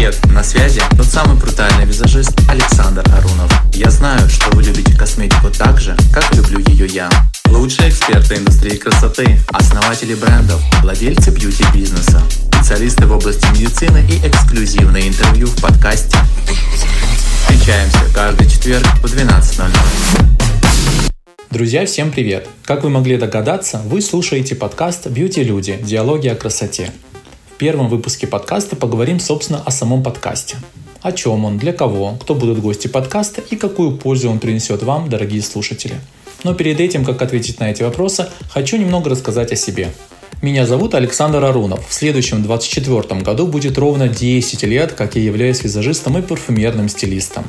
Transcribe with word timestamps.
Привет, 0.00 0.18
на 0.32 0.42
связи 0.42 0.80
тот 0.96 1.04
самый 1.04 1.36
брутальный 1.36 1.84
визажист 1.84 2.32
Александр 2.48 3.04
Арунов. 3.14 3.52
Я 3.74 3.90
знаю, 3.90 4.30
что 4.30 4.48
вы 4.56 4.62
любите 4.62 4.96
косметику 4.96 5.50
так 5.50 5.78
же, 5.78 5.94
как 6.10 6.34
люблю 6.34 6.58
ее 6.68 6.86
я. 6.86 7.10
Лучшие 7.50 7.90
эксперты 7.90 8.36
индустрии 8.36 8.78
красоты, 8.78 9.38
основатели 9.48 10.14
брендов, 10.14 10.58
владельцы 10.80 11.30
бьюти-бизнеса, 11.30 12.22
специалисты 12.46 13.04
в 13.04 13.12
области 13.12 13.44
медицины 13.52 14.02
и 14.08 14.26
эксклюзивные 14.26 15.06
интервью 15.06 15.48
в 15.48 15.60
подкасте. 15.60 16.16
Встречаемся 17.42 18.00
каждый 18.14 18.48
четверг 18.48 18.86
в 19.02 19.04
12.00. 19.04 19.68
Друзья, 21.50 21.84
всем 21.84 22.10
привет! 22.10 22.48
Как 22.64 22.84
вы 22.84 22.88
могли 22.88 23.18
догадаться, 23.18 23.82
вы 23.84 24.00
слушаете 24.00 24.54
подкаст 24.54 25.08
«Бьюти 25.08 25.44
Люди. 25.44 25.78
Диалоги 25.82 26.28
о 26.28 26.36
красоте» 26.36 26.90
первом 27.60 27.90
выпуске 27.90 28.26
подкаста 28.26 28.74
поговорим, 28.74 29.20
собственно, 29.20 29.62
о 29.62 29.70
самом 29.70 30.02
подкасте. 30.02 30.56
О 31.02 31.12
чем 31.12 31.44
он, 31.44 31.58
для 31.58 31.74
кого, 31.74 32.16
кто 32.18 32.34
будут 32.34 32.58
гости 32.58 32.88
подкаста 32.88 33.42
и 33.50 33.54
какую 33.54 33.98
пользу 33.98 34.30
он 34.30 34.38
принесет 34.38 34.82
вам, 34.82 35.10
дорогие 35.10 35.42
слушатели. 35.42 36.00
Но 36.42 36.54
перед 36.54 36.80
этим, 36.80 37.04
как 37.04 37.20
ответить 37.20 37.60
на 37.60 37.70
эти 37.70 37.82
вопросы, 37.82 38.30
хочу 38.48 38.78
немного 38.78 39.10
рассказать 39.10 39.52
о 39.52 39.56
себе. 39.56 39.92
Меня 40.40 40.64
зовут 40.64 40.94
Александр 40.94 41.44
Арунов. 41.44 41.86
В 41.86 41.92
следующем 41.92 42.42
24 42.42 43.20
году 43.20 43.46
будет 43.46 43.76
ровно 43.76 44.08
10 44.08 44.62
лет, 44.62 44.94
как 44.94 45.16
я 45.16 45.22
являюсь 45.22 45.62
визажистом 45.62 46.16
и 46.16 46.22
парфюмерным 46.22 46.88
стилистом. 46.88 47.44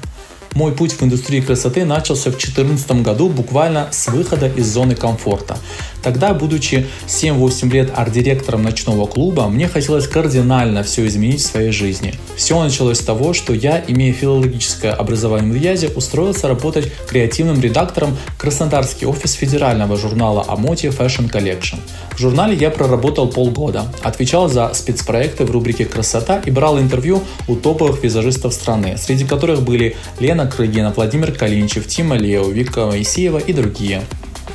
Мой 0.53 0.73
путь 0.73 0.91
в 0.91 1.01
индустрии 1.01 1.39
красоты 1.39 1.85
начался 1.85 2.29
в 2.29 2.33
2014 2.33 3.03
году 3.03 3.29
буквально 3.29 3.87
с 3.91 4.07
выхода 4.09 4.47
из 4.47 4.67
зоны 4.67 4.95
комфорта. 4.95 5.57
Тогда, 6.03 6.33
будучи 6.33 6.87
7-8 7.07 7.71
лет 7.71 7.91
арт-директором 7.95 8.63
ночного 8.63 9.05
клуба, 9.05 9.47
мне 9.47 9.69
хотелось 9.69 10.07
кардинально 10.07 10.83
все 10.83 11.07
изменить 11.07 11.39
в 11.39 11.45
своей 11.45 11.71
жизни. 11.71 12.15
Все 12.35 12.61
началось 12.61 12.97
с 12.97 13.05
того, 13.05 13.33
что 13.33 13.53
я, 13.53 13.81
имея 13.87 14.11
филологическое 14.11 14.91
образование 14.91 15.53
в 15.53 15.55
Язе, 15.55 15.87
устроился 15.89 16.49
работать 16.49 16.91
креативным 17.07 17.61
редактором 17.61 18.17
в 18.27 18.37
Краснодарский 18.37 19.07
офис 19.07 19.33
федерального 19.33 19.95
журнала 19.95 20.43
о 20.47 20.57
моде 20.57 20.89
Fashion 20.89 21.31
Collection. 21.31 21.79
В 22.11 22.19
журнале 22.19 22.55
я 22.55 22.71
проработал 22.71 23.27
полгода, 23.27 23.85
отвечал 24.01 24.49
за 24.49 24.73
спецпроекты 24.73 25.45
в 25.45 25.51
рубрике 25.51 25.85
«Красота» 25.85 26.41
и 26.43 26.51
брал 26.51 26.77
интервью 26.77 27.23
у 27.47 27.55
топовых 27.55 28.03
визажистов 28.03 28.53
страны, 28.53 28.97
среди 28.97 29.23
которых 29.23 29.61
были 29.61 29.95
Лена 30.19 30.40
Крыгина, 30.45 30.93
Владимир 30.95 31.31
Калинчев, 31.31 31.87
Тима 31.87 32.15
Лео, 32.15 32.49
Вика 32.49 32.85
Моисеева 32.85 33.37
и 33.37 33.53
другие. 33.53 34.03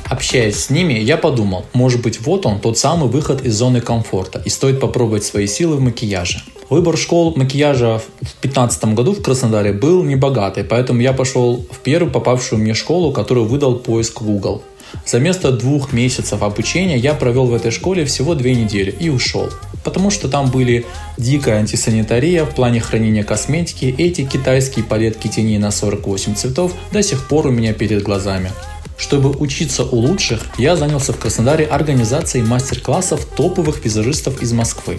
Общаясь 0.09 0.57
с 0.57 0.69
ними, 0.69 0.93
я 0.93 1.17
подумал, 1.17 1.65
может 1.73 2.01
быть 2.01 2.21
вот 2.21 2.45
он, 2.45 2.59
тот 2.59 2.77
самый 2.77 3.09
выход 3.09 3.45
из 3.45 3.55
зоны 3.55 3.81
комфорта, 3.81 4.41
и 4.45 4.49
стоит 4.49 4.79
попробовать 4.79 5.25
свои 5.25 5.47
силы 5.47 5.75
в 5.75 5.81
макияже. 5.81 6.41
Выбор 6.69 6.97
школ 6.97 7.33
макияжа 7.35 7.99
в 7.99 8.41
2015 8.41 8.93
году 8.93 9.13
в 9.13 9.21
Краснодаре 9.21 9.73
был 9.73 10.03
небогатый, 10.03 10.63
поэтому 10.63 11.01
я 11.01 11.13
пошел 11.13 11.65
в 11.71 11.79
первую 11.79 12.11
попавшую 12.11 12.61
мне 12.61 12.73
школу, 12.73 13.11
которую 13.11 13.47
выдал 13.47 13.79
поиск 13.79 14.21
Google. 14.21 14.63
За 15.05 15.19
место 15.19 15.51
двух 15.51 15.93
месяцев 15.93 16.41
обучения 16.41 16.97
я 16.97 17.13
провел 17.13 17.45
в 17.45 17.53
этой 17.53 17.71
школе 17.71 18.05
всего 18.05 18.35
две 18.35 18.55
недели 18.55 18.91
и 18.91 19.09
ушел. 19.09 19.49
Потому 19.83 20.09
что 20.09 20.27
там 20.27 20.49
были 20.51 20.85
дикая 21.17 21.59
антисанитария 21.59 22.45
в 22.45 22.53
плане 22.53 22.79
хранения 22.79 23.23
косметики, 23.23 23.93
эти 23.97 24.25
китайские 24.25 24.83
палетки 24.85 25.27
теней 25.27 25.57
на 25.57 25.71
48 25.71 26.35
цветов 26.35 26.73
до 26.91 27.01
сих 27.01 27.27
пор 27.27 27.47
у 27.47 27.51
меня 27.51 27.73
перед 27.73 28.03
глазами. 28.03 28.51
Чтобы 28.97 29.29
учиться 29.29 29.83
у 29.83 29.95
лучших, 29.97 30.41
я 30.57 30.75
занялся 30.75 31.13
в 31.13 31.19
Краснодаре 31.19 31.65
организацией 31.65 32.43
мастер-классов 32.43 33.25
топовых 33.25 33.85
визажистов 33.85 34.41
из 34.41 34.53
Москвы. 34.53 34.97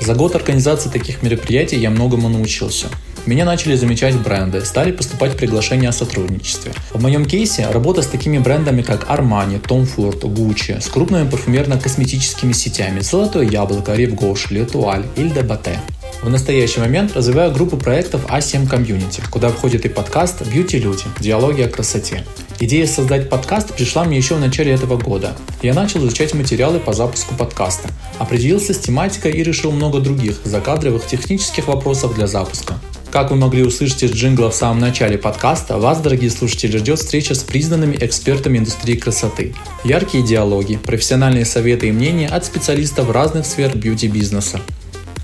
За 0.00 0.14
год 0.14 0.34
организации 0.34 0.88
таких 0.88 1.22
мероприятий 1.22 1.76
я 1.76 1.90
многому 1.90 2.30
научился. 2.30 2.88
Меня 3.26 3.46
начали 3.46 3.74
замечать 3.74 4.16
бренды, 4.16 4.62
стали 4.66 4.92
поступать 4.92 5.34
приглашения 5.34 5.88
о 5.88 5.92
сотрудничестве. 5.92 6.72
В 6.92 7.00
моем 7.00 7.24
кейсе 7.24 7.66
работа 7.70 8.02
с 8.02 8.06
такими 8.06 8.36
брендами, 8.36 8.82
как 8.82 9.08
Armani, 9.08 9.62
Tom 9.62 9.88
Ford, 9.88 10.20
Gucci, 10.20 10.78
с 10.78 10.88
крупными 10.88 11.26
парфюмерно-косметическими 11.30 12.52
сетями 12.52 13.00
Золотое 13.00 13.44
яблоко, 13.44 13.94
Рив 13.94 14.14
Гош, 14.14 14.50
Летуаль, 14.50 15.06
Ильде 15.16 15.40
Бате. 15.40 15.80
В 16.22 16.28
настоящий 16.28 16.80
момент 16.80 17.16
развиваю 17.16 17.50
группу 17.50 17.78
проектов 17.78 18.26
A7 18.26 18.68
Community, 18.68 19.22
куда 19.30 19.48
входит 19.48 19.86
и 19.86 19.88
подкаст 19.88 20.42
Beauty 20.42 20.78
Люди. 20.78 21.04
Диалоги 21.18 21.62
о 21.62 21.68
красоте. 21.68 22.24
Идея 22.60 22.86
создать 22.86 23.30
подкаст 23.30 23.74
пришла 23.74 24.04
мне 24.04 24.18
еще 24.18 24.34
в 24.34 24.40
начале 24.40 24.72
этого 24.72 24.98
года. 24.98 25.34
Я 25.62 25.72
начал 25.72 26.00
изучать 26.00 26.34
материалы 26.34 26.78
по 26.78 26.92
запуску 26.92 27.34
подкаста, 27.34 27.88
определился 28.18 28.74
с 28.74 28.78
тематикой 28.78 29.32
и 29.32 29.42
решил 29.42 29.72
много 29.72 30.00
других 30.00 30.36
закадровых 30.44 31.06
технических 31.06 31.68
вопросов 31.68 32.14
для 32.14 32.26
запуска. 32.26 32.74
Как 33.14 33.30
вы 33.30 33.36
могли 33.36 33.62
услышать 33.62 34.02
из 34.02 34.10
джингла 34.10 34.50
в 34.50 34.56
самом 34.56 34.80
начале 34.80 35.16
подкаста, 35.16 35.78
вас, 35.78 36.00
дорогие 36.00 36.30
слушатели, 36.30 36.78
ждет 36.78 36.98
встреча 36.98 37.36
с 37.36 37.44
признанными 37.44 37.96
экспертами 38.00 38.58
индустрии 38.58 38.96
красоты. 38.96 39.54
Яркие 39.84 40.26
диалоги, 40.26 40.78
профессиональные 40.78 41.44
советы 41.44 41.86
и 41.86 41.92
мнения 41.92 42.26
от 42.26 42.44
специалистов 42.44 43.12
разных 43.12 43.46
сфер 43.46 43.78
бьюти-бизнеса 43.78 44.60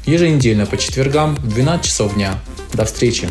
еженедельно 0.06 0.66
по 0.66 0.76
четвергам 0.76 1.34
в 1.34 1.48
12 1.48 1.84
часов 1.84 2.14
дня. 2.14 2.38
До 2.74 2.84
встречи! 2.84 3.28